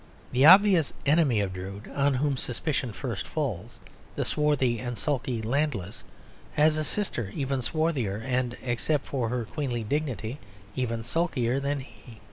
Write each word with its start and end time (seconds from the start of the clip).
The 0.31 0.47
obvious 0.47 0.93
enemy 1.05 1.41
of 1.41 1.53
Drood, 1.53 1.87
on 1.95 2.15
whom 2.15 2.35
suspicion 2.35 2.91
first 2.91 3.27
falls, 3.27 3.77
the 4.15 4.25
swarthy 4.25 4.79
and 4.79 4.97
sulky 4.97 5.43
Landless, 5.43 6.03
has 6.53 6.75
a 6.79 6.83
sister 6.83 7.31
even 7.35 7.61
swarthier 7.61 8.17
and, 8.19 8.57
except 8.63 9.05
for 9.05 9.29
her 9.29 9.45
queenly 9.45 9.83
dignity, 9.83 10.39
even 10.75 11.03
sulkier 11.03 11.59
than 11.59 11.81
he. 11.81 12.17